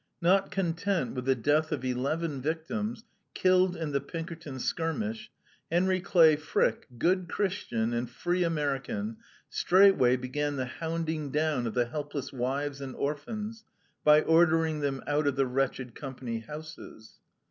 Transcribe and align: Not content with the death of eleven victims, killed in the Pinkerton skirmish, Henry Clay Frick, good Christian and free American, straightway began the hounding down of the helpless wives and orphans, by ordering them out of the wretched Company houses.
Not 0.19 0.49
content 0.49 1.13
with 1.13 1.25
the 1.25 1.35
death 1.35 1.71
of 1.71 1.85
eleven 1.85 2.41
victims, 2.41 3.03
killed 3.35 3.75
in 3.75 3.91
the 3.91 4.01
Pinkerton 4.01 4.57
skirmish, 4.57 5.29
Henry 5.71 5.99
Clay 6.01 6.37
Frick, 6.37 6.87
good 6.97 7.29
Christian 7.29 7.93
and 7.93 8.09
free 8.09 8.43
American, 8.43 9.17
straightway 9.47 10.15
began 10.15 10.55
the 10.55 10.65
hounding 10.65 11.29
down 11.29 11.67
of 11.67 11.75
the 11.75 11.85
helpless 11.85 12.33
wives 12.33 12.81
and 12.81 12.95
orphans, 12.95 13.63
by 14.03 14.21
ordering 14.23 14.79
them 14.79 15.03
out 15.05 15.27
of 15.27 15.35
the 15.35 15.45
wretched 15.45 15.93
Company 15.93 16.39
houses. 16.39 17.19